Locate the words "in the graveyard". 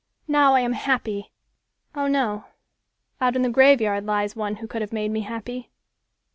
3.35-4.03